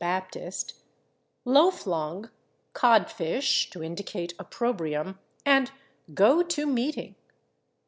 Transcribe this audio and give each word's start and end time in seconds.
Baptist), 0.03 0.73
/low 1.45 1.71
flung/, 1.71 2.31
/codfish/ 2.73 3.69
(to 3.69 3.83
indicate 3.83 4.33
opprobrium) 4.39 5.19
and 5.45 5.69
/go 6.13 6.43
to 6.49 6.65
meeting 6.65 7.13